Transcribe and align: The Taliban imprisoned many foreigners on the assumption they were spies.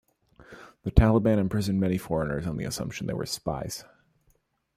The 0.81 0.89
Taliban 0.89 1.37
imprisoned 1.37 1.79
many 1.79 1.99
foreigners 1.99 2.47
on 2.47 2.57
the 2.57 2.65
assumption 2.65 3.05
they 3.05 3.13
were 3.13 3.27
spies. 3.27 3.85